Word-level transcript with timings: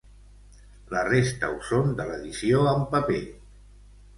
La 0.93 1.03
resta 1.09 1.49
ho 1.51 1.59
són 1.73 1.93
de 2.01 2.07
l’edició 2.09 2.65
en 2.73 2.83
paper. 2.95 3.21